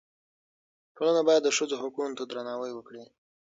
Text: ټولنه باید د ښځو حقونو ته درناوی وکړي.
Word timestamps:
ټولنه 0.95 1.21
باید 1.27 1.41
د 1.43 1.49
ښځو 1.57 1.75
حقونو 1.81 2.17
ته 2.19 2.23
درناوی 2.27 2.71
وکړي. 2.73 3.03